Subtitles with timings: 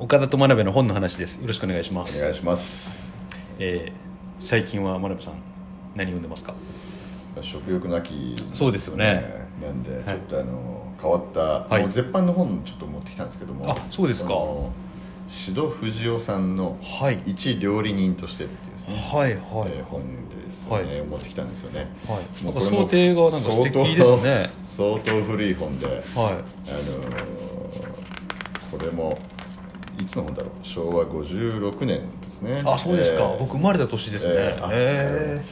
[0.00, 1.42] 岡田と真鍋の本の話です。
[1.42, 2.18] よろしくお願いします。
[2.20, 3.12] お願いします。
[3.58, 4.10] えー
[4.42, 5.34] 最近は真鍋さん
[5.94, 6.54] 何読んでますか？
[7.42, 9.46] 食欲の秋、そうですよね。
[9.62, 10.04] なんで、はい。
[10.06, 11.82] ちょっとあの変わった、はい。
[11.82, 14.30] もう絶版の本ちょっと持ってきたんですけどもあそうですか。
[14.30, 14.72] あの
[15.28, 19.36] 宍戸藤夫さんのはい「一料理人として」っていうですね、はいはい。
[19.36, 21.06] えー本ですよね、はい。
[21.06, 21.90] 持ってきたんですよね。
[22.08, 22.44] はい。
[22.44, 24.50] もうこれも想定がなんか素敵ですね。
[24.64, 27.40] 相当古い本ではあのー
[28.70, 29.18] これも
[30.00, 30.66] いつの本だろう？
[30.66, 32.58] 昭和56年ですね。
[32.58, 33.38] いあそうですか、えー。
[33.38, 34.34] 僕生まれた年ですね。
[34.72, 35.44] え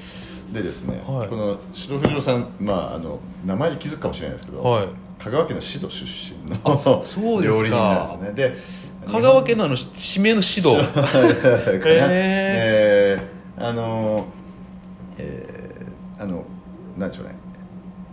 [0.50, 0.54] ー。
[0.54, 1.28] でですね、はい。
[1.28, 4.88] この宍戸藤夫さん、まあ、あの名前で気づくかもしれないですけど、はい。
[5.18, 7.56] 香川県の宍戸出身あのそうですか。
[7.58, 8.32] 料理人なんですよね。
[8.32, 10.76] でー香川県のあの地名の指導。
[10.92, 11.08] かな。
[11.08, 14.26] へえーあの
[15.18, 16.44] えーあの
[16.96, 17.34] なんでしょうね。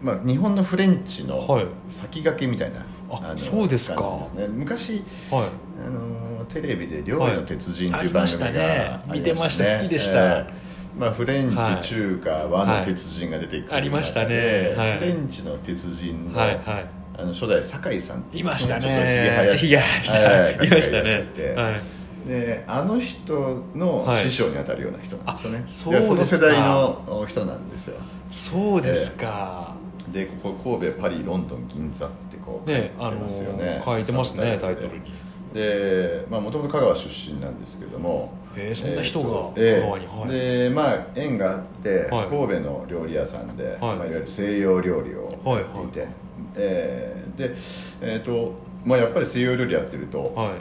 [0.01, 1.67] まあ日本のフレンチのはい。
[1.87, 4.19] 先駆けみたいな、あのそうですか。
[4.19, 4.47] ですね。
[4.47, 5.43] 昔はい。
[5.85, 8.99] あのテレビで「料理の鉄人」っていう番組がね。
[9.11, 9.77] 見てました。
[9.77, 10.15] 好きでした。
[10.15, 10.65] えー
[10.97, 11.83] まあ、フレンチ、はい。
[11.83, 14.73] 中華和の鉄人が出てくる中で、ありましたね。
[14.77, 14.99] はい。
[14.99, 16.85] フレンチの鉄人の,、はいはい。
[17.17, 18.81] あの初代酒井さんっていましたね。
[18.81, 20.19] ちょっとひげ生やした。
[20.19, 20.53] はい。
[20.53, 21.27] いましたね。
[21.55, 26.15] はいであの人の師匠にあたるような人なんですよね、はいあそうですか。
[26.15, 27.97] その世代の人なんですよ。
[28.31, 29.75] そうですか、
[30.11, 33.81] でここ神戸パリロンドン銀座ってこうねあの書いてますよね。
[33.85, 35.11] 書いてますねタイトルに。
[35.53, 40.29] でもともと香川出身なんですけどもえーそんな人がえー香川にはい。
[40.29, 42.29] でまあ縁があって、はい。
[42.29, 43.79] 神戸の料理屋さんで、はい。
[43.79, 45.87] まあ、いわゆる西洋料理をやってい。
[45.89, 46.09] て、はい
[46.55, 47.23] え。
[47.35, 47.55] ーで、
[48.01, 50.49] えーとまあ、やっぱり西洋料理やってると、はい。
[50.49, 50.55] うん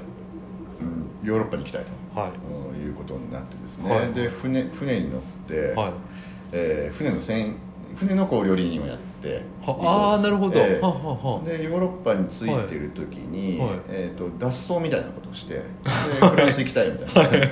[1.25, 2.31] ヨーロッパに行きたいと、はい。
[2.31, 4.13] うんいうことになってですね、はい。
[4.13, 5.93] で船船に乗って、はい。
[6.53, 7.55] えー船の船
[7.97, 9.05] 船のこう料理人をやって
[9.63, 11.45] はあーなるほど、えーははは。
[11.45, 13.69] でヨーロッパに着いてる時に、はい。
[13.71, 13.81] はい。
[13.89, 15.63] えー、と脱走みたいなことをして で
[16.29, 17.41] フランス行きたいみたいな、はい。
[17.41, 17.51] はい。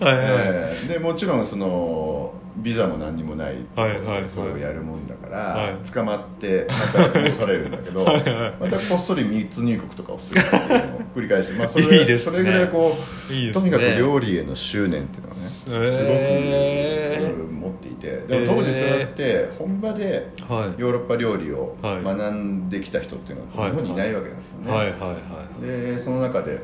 [0.00, 4.00] えーでもちろんそのビザも何にもないはい。
[4.00, 4.24] はい。
[4.28, 5.90] それをやるもんだから、はい。
[5.90, 8.22] 捕まってまた戻されるんだけどはい。
[8.24, 8.54] はい。
[8.60, 12.18] またこっそり密入国とかをするっていうのを繰り返して、 まあ、それいいね。
[12.18, 12.96] それぐらいこ
[13.30, 13.52] うね。
[13.52, 18.10] とにかく料理への執念っていうのはねすごく、持っていて。
[18.26, 20.80] でも当時そうやって本場ではい。
[20.80, 22.04] ヨーロッパ料理をはい。
[22.04, 23.70] 学んできた人っていうのははい。
[23.70, 26.60] 日本にいないわけなんですよね、でその中で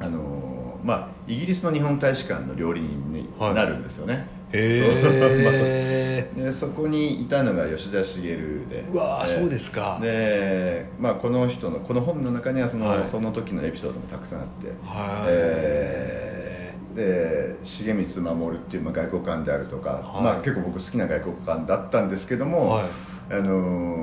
[0.00, 8.84] あのまあイギリスの日本大使館の料理人になるんですよね、へえ でそこにいたのが吉田茂で。
[8.92, 9.98] うわそうですか。
[10.00, 13.06] で、まあ、この人のこの本の中にはその,、はい。
[13.06, 15.26] その時のエピソードもたくさんあって、はい。
[15.28, 16.50] えー
[16.90, 20.22] で重光守っていうまあ外交官であるとか、はい。
[20.24, 22.84] まあ、結構僕好きな外交官だったんですけども、はい
[23.30, 24.00] あのー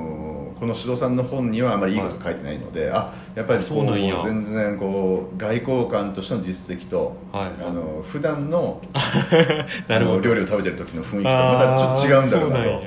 [0.58, 7.64] この指導さんの本にはあまりいいこと書いてないので、あやっぱりこう全然こう外交官としての実績と、はい。
[7.64, 8.82] あの普段の
[9.86, 10.20] なるほど。
[10.20, 12.82] 料理を食べてる時の雰囲気とまたちょっと違うんだろうなと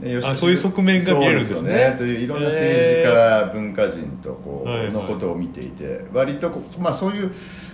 [0.00, 1.70] あーそういう側面が見えるんですね。
[1.70, 7.32] そうよといういろんな政治家、文化人とこう、はいはいのことを見ていて割とまあ、そういう、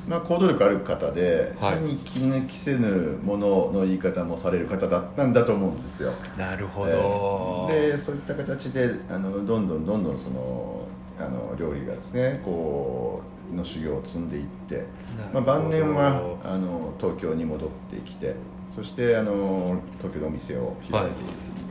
[0.08, 1.74] まあ、行動力ある方で、はい。
[1.74, 6.12] 歯に気抜きせぬものの言い方もされる方だったんだと思うんですよ。
[6.36, 7.96] なるほど、えー。
[7.96, 10.86] でそういった形であのどんどんどんどんその
[11.18, 14.84] あの料理がですねこうの修行を積んでいって、
[15.32, 18.34] まあ、晩年はあの東京に戻ってきて
[18.74, 21.24] そしてあの東京でお店を開いてい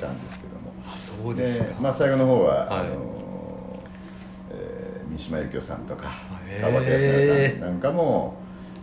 [0.04, 2.80] たんですけども、あそうですか、まあ、最後の方は、はい。
[2.82, 2.90] あの
[4.52, 6.12] えー三島由紀夫さんとか
[6.60, 8.34] 川端康成さんなんかも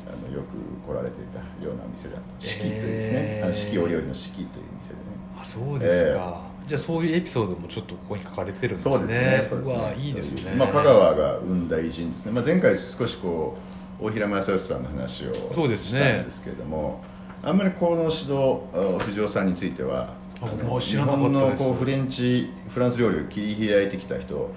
[0.07, 0.55] あのよく
[0.87, 2.23] 来られていたようなお店だった。
[2.39, 3.41] 四季というですね。
[3.43, 5.01] あの四季折々の四季という店でね。
[5.41, 8.95] あそうですか、じゃあそういうエピソードもちょっとここに書かれてるんですね。
[8.95, 9.63] そうですね。
[9.63, 9.73] ね。
[9.73, 10.53] わいいですね。
[10.57, 12.33] まあ香川が生んだ偉人ですね。
[12.33, 13.57] まあ前回少しこ
[14.01, 17.03] う大平正義さんの話をそうですしねたんですけれども、
[17.43, 24.51] あんまりこの指導あ藤尾さんについては、もう知らなかった日本のこうフレンチフランス料理を切り開いてきた人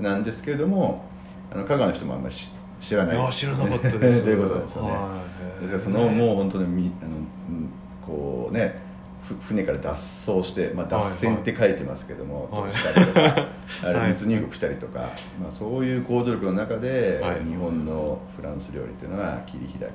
[0.00, 1.04] なんですけれども、
[1.52, 2.48] あの香川の人もあんまり知
[2.80, 3.16] 知らない。
[3.16, 4.22] いや知らなかったです。
[4.24, 4.90] ということですよね。
[4.90, 5.22] は
[5.60, 5.62] い。
[5.62, 7.68] ですからそのもう本当にみあのうん
[8.04, 8.80] こうね
[9.28, 13.48] ふ船から脱走して、まあ、脱線って書いてますけども、はいしたりとか、
[13.84, 14.06] あはい。
[14.06, 15.00] れ密入国したりとか、
[15.40, 17.44] まあ、そういう行動力の中で、はい。
[17.44, 19.90] 日本のフランス料理っていうのは切り開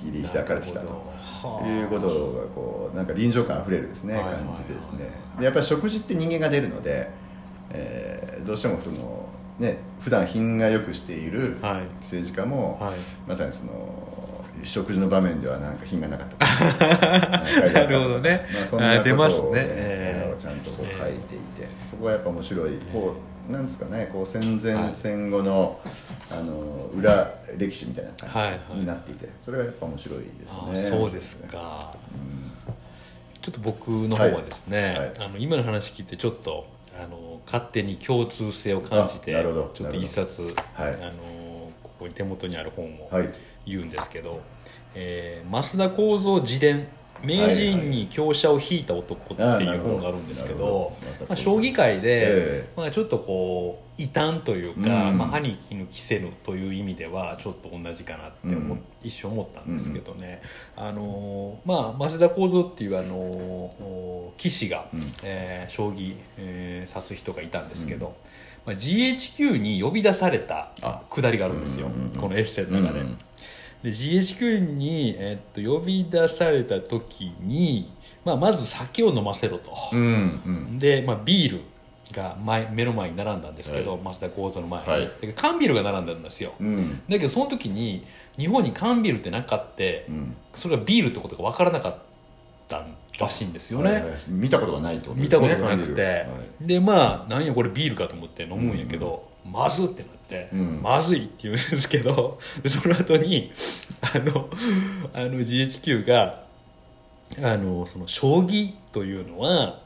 [0.00, 0.86] 切り開かれてきたと。
[0.88, 2.12] はあいうことが
[2.54, 4.44] こうなんか臨場感あふれるですね、はいはいはい。
[4.44, 5.10] 感じでですね。
[5.38, 7.10] でやっぱり食事って人間が出るので、
[7.70, 11.82] えーどうしてもそのね普段品がよくしているはい。
[12.02, 12.98] 政治家も、はい。
[13.26, 18.46] まさにその食事の場面ではなんか品がなかったとなるほどね。
[18.52, 19.48] まあ、そんなことを、あ出ますね。
[19.54, 23.14] ええちゃんとこう書いていて、そこはやっぱ面白いこ
[23.48, 25.80] うなんですかねこう戦前戦後の,、
[26.32, 30.90] あの裏歴史みたいな感じになっていて、それがやっぱ面白いですね。
[30.90, 32.74] そうですか、うん、
[33.40, 36.66] ちょっと僕の方はですね、はいはい、あの今の話聞いてちょっと
[36.96, 43.10] あの勝手に共通性を感じてちょっと一冊、はい、あのここに手元にある本を
[43.66, 44.40] 言うんですけど、はい、
[44.94, 46.88] えー、増田幸三自伝
[47.22, 50.96] 名人に強者を引いた男っていう本があるんですけど、
[51.28, 60.40] まあ、将棋界で、まあ、ちょっとこう異端というか、まあ、歯に衣着せぬという意味ではちょっと同じかなって思、一瞬思ったんですけどね、
[60.74, 64.86] あのまあ増田幸三っていうあの棋士が、
[65.22, 68.16] えー、将棋、えー、指す人がいたんですけど、
[68.64, 70.70] まあ、GHQ に呼び出された
[71.10, 73.04] くだりがあるんですよ、このエッセイの中で。
[73.82, 77.90] で GHQ に、えっと呼び出された時に、
[78.24, 81.60] まあ、まず酒を飲ませろと、うんうん、で、まあ、ビール
[82.12, 88.04] が前目の前に並んだんですけど、はい、増田幸三の前に、はい、缶ビールが並んだんですよ、うん、だけどその時に
[88.36, 91.98] 日本に缶ビールってなかって、うん、それがビールってことが分からなかっ
[92.68, 92.84] た
[93.18, 96.18] らしいんですよね、はいはい、見たことがないと、ね、見たことがなくて、は
[96.62, 100.19] い、でまあなんやこれビールかと思って飲むんやけど、まずってなって、
[100.52, 103.52] うん、まずいって言うんですけどその後に
[104.00, 104.48] あの
[105.12, 106.44] あの GHQ が
[107.42, 109.80] あのその将棋というのは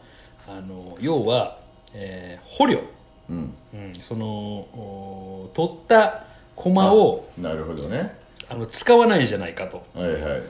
[0.46, 1.58] あの要は、
[1.92, 2.82] えー、捕虜、
[3.28, 6.24] うん、うん、その取った
[6.56, 8.22] 駒をなるほどね。
[8.48, 10.42] あの使わないじゃないかと、はいはいはい、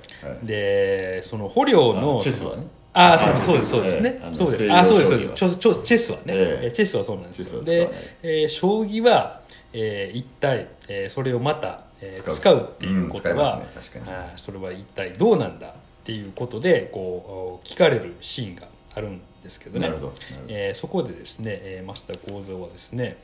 [0.46, 2.66] でその捕虜のチェスはね。
[2.96, 4.72] ああそうですそうですね、えー、そうです。
[4.72, 5.34] あそうですそうです。
[5.34, 7.62] チェスはね、えー、チェスはそうなんですよ。
[7.62, 7.90] で、
[8.22, 9.40] えー、将棋は、
[9.76, 12.70] えー、一体、えー、それをまた、えー、使う。
[12.74, 15.72] っていうことは、うんね、あそれは一体どうなんだっ
[16.04, 19.88] ていうことでこう聞かれるシーンがあるんですけどね。
[19.88, 20.12] ど
[20.48, 23.16] えー、そこでですね、えー、増田幸三はですね、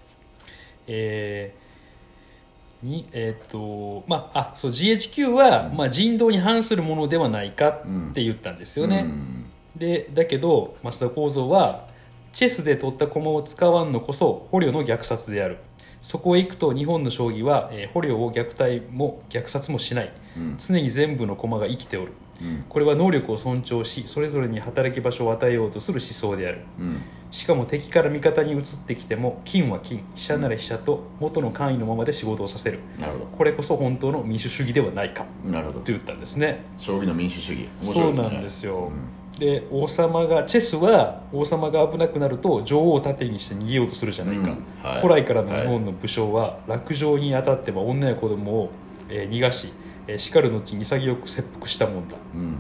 [0.89, 1.71] えー
[2.83, 9.51] にえーとまあ、あそう GHQ は、うん、まあ、人道に反するものではないかって言ったんですよね、うん。
[9.77, 11.89] でだけど増田幸三は
[12.33, 15.59] チェスで取った駒を使わんのこそ捕虜の虐殺である
[16.03, 30.05] そこへ行くと日本の将棋は、えー、捕虜を虐待も虐殺もしない、うん、常に全部の駒が生きておる、うん、これは能力を尊重しそれぞれに働き場所を与えようとする思想である、うん、しかも敵から味方に移ってきても金は金。
[30.15, 32.81] 飛車なら飛車と元の官位のままで仕事をさせる。
[32.99, 33.25] なるほど。
[33.27, 35.27] これこそ本当の民主主義ではないか。
[35.45, 35.79] なるほど。
[35.81, 36.65] と言ったんですね。
[36.79, 38.91] 将棋の民主主義、ね、そうなんですよ、
[39.41, 48.71] で王様がチェスは王様が危なくなると女王を盾にして逃げようとするじゃないか、うんはい、古来からの日本の武将は落城にあたっては女や子供を、
[49.09, 49.73] えー、逃がし、
[50.07, 52.53] えー、叱る後に潔く切腹したもんだ、うん。
[52.53, 52.55] っ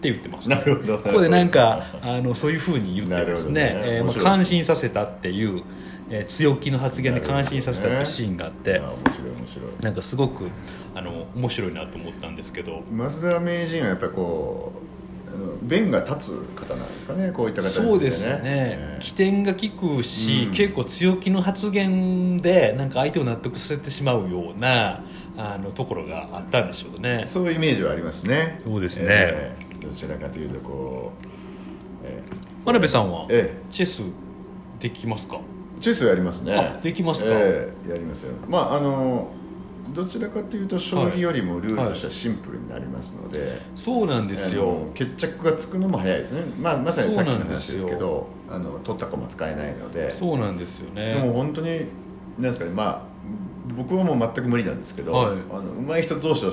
[0.00, 0.98] て言ってます、ね、なるほど。
[0.98, 3.52] ここでなんかあのそういうふうに言ってますね。
[3.52, 5.62] ね、えー、まあ、感心させたっていう、
[6.08, 9.70] えー、強気の発言で感心させたってシーンがあって、ね、面白い面白い。
[9.82, 10.48] なんかすごく
[10.94, 12.82] あの面白いなと思ったんですけど。
[12.90, 15.01] 増田名人はやっぱりこう
[15.62, 25.04] 弁が立つ方なんですかねこういった形で、ね、そうですね、えー、起点が利くし、うん、結構強気の発言でなんか相手を納得させてしまうような
[25.36, 27.22] あのところがあったんでしょうね。
[27.26, 28.60] そういうイメージはありますね。
[28.64, 31.26] そうですね、えー、どちらかというとこう、
[32.04, 34.02] えー、真鍋さんは、えー、チェス
[34.80, 35.40] できますか？
[35.80, 36.78] チェスやりますね。
[36.82, 38.32] できますか、えー、やりますよ。
[38.48, 39.30] まああの
[39.94, 43.48] どちらかというと将棋よりもルールとしてはシンプルになりますので、はい。
[43.48, 44.90] はい、そうなんですよ。
[44.94, 50.10] 決着がつくのも早いですね、まあ、まさにさっきの話ですけどあの取った駒使えないので。
[50.12, 51.14] そうなんですよね。
[51.14, 51.86] でも本当に
[52.38, 53.12] なんですかねまあ
[53.76, 56.46] 僕はもう全く無理なんですけど、はい、あの上手い人同士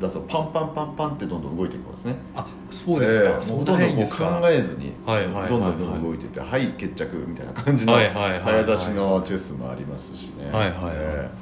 [0.00, 2.16] だとパンパンパンパンってどんどん動いていきますね。
[2.34, 10.50] あそうですか、えー、ほとんどこう考えずにどんどんどんどん動いていってはい決着みたいな感じの早指しのチェスもありますしね。
[10.50, 11.41] はいはい、えー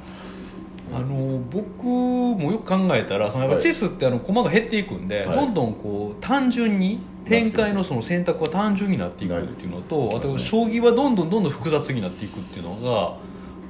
[1.01, 13.17] の僕もよく考えたらそのやっぱチェスってあの駒が減っていくんで、はい、どんどんこう単純に展開のその選択は単純になっていくっていうのとあと将棋はどんどんどんどん複雑になっていくっていうのが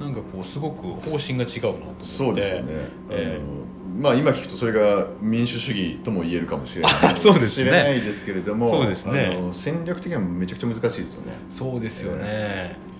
[0.04, 2.04] なんかこうすごく方針が違うなと思って。
[2.06, 6.92] そうですよね、えー、まあ、今聞くとそれが民主主義とも言えるかもしれない。
[7.16, 11.32] そうです、ね、知れないですけれどもそうです、ね、戦略的にはめちゃくちゃ難しいですよね。
[11.50, 12.91] そうですよね、えー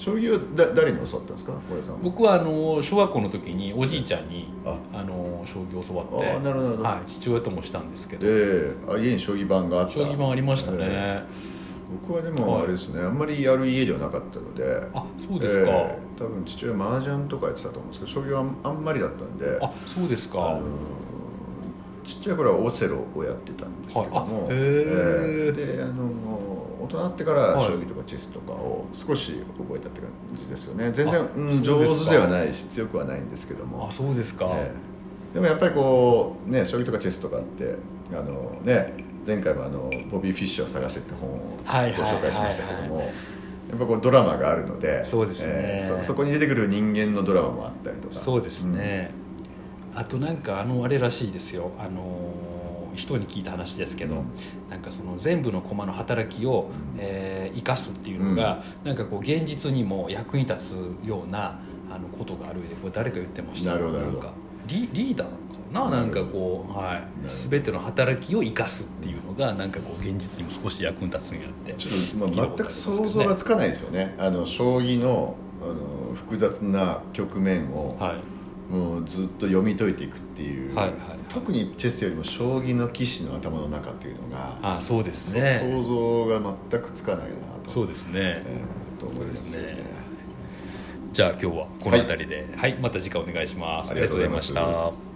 [0.00, 1.52] 将棋はだ誰に教わったんですか？
[1.82, 4.78] さん僕はあの小学校の時におじいちゃんにあ。
[5.04, 9.94] の将棋を教わってあなるほど、はい、父親ともしたんですけど、えー、あ家に将棋盤があった。
[9.94, 14.86] 将棋盤ありましたね、えー、僕はでもあれですね、はい、あんまりやる家ではなかったので。
[14.94, 19.58] あそうですか、えー、多分父親麻雀とかやってたと思うんですけど将棋はあんまりだったんで。
[19.62, 20.62] あそうですか、あの
[22.04, 26.10] ちっちゃい頃はオセロをやってたんですけども、はい、えー、であの
[26.82, 30.90] 大人になってから将棋とかチェスとかを少し覚えたって感じですよね。
[30.92, 33.88] 全然、うん、上手ではないし強くはないんですけども。
[33.88, 37.76] あそうですか、えー、でもやっぱりこうね将棋とかチェスとかって
[38.12, 38.94] あのね
[39.26, 48.14] 前回もあのボビー・フィッシュを探せって本をご紹介しましたけども、やっぱこうドラマがあるのでそうですね、えー、そそこに出てくる人間のドラマもあったりとか。
[48.14, 49.12] そうですね、
[49.92, 51.72] うん、あとなんかあのあれらしいですよ。
[51.78, 52.49] あの
[52.94, 54.24] 人に聞いた話ですけど、うん、
[54.70, 63.72] なんかその全部の駒の働きを、うん、えー、生かすっていうのが、うん、なんかこう現実にも役に立つようなあのことがあるでこれ誰か言ってました？
[63.72, 64.00] なるほど
[64.66, 65.34] リリーダーか
[65.72, 65.90] な？
[65.90, 71.72] なんかこう、はい、全ての働きを生かすっていうのがなんかこう現実にも少し役に立つんやって。
[71.74, 74.14] ちょっと、まあ、全く想像がつかないですよね。
[74.18, 78.39] あの将棋のあの複雑な局面を、はい、
[78.70, 80.96] もうずっと読み解いていくっていう、はいはい、
[81.28, 85.58] 特にチェスよりも将棋の棋士の頭の中っていうのがあそうですね。
[85.60, 87.32] 想像が全くつかないな
[87.64, 87.70] と。
[87.70, 89.78] そうですね、えー、と思いますよね。
[91.12, 93.90] じゃあ今日はこの辺りで、はい、はい、また次回お願いします。
[93.90, 95.09] ありがとうございました